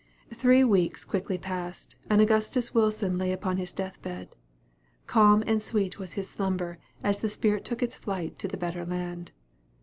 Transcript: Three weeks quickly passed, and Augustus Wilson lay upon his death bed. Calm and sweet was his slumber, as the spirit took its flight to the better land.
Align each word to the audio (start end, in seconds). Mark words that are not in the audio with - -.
Three 0.33 0.63
weeks 0.63 1.05
quickly 1.05 1.37
passed, 1.37 1.95
and 2.09 2.19
Augustus 2.19 2.73
Wilson 2.73 3.19
lay 3.19 3.31
upon 3.31 3.57
his 3.57 3.71
death 3.71 4.01
bed. 4.01 4.35
Calm 5.05 5.43
and 5.45 5.61
sweet 5.61 5.99
was 5.99 6.13
his 6.13 6.27
slumber, 6.27 6.79
as 7.03 7.21
the 7.21 7.29
spirit 7.29 7.63
took 7.63 7.83
its 7.83 7.97
flight 7.97 8.39
to 8.39 8.47
the 8.47 8.57
better 8.57 8.83
land. 8.83 9.31